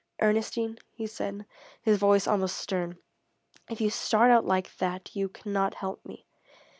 [0.19, 1.45] "Ernestine," he said,
[1.79, 2.97] his voice almost stern,
[3.69, 6.25] "if you start out like that you cannot help me.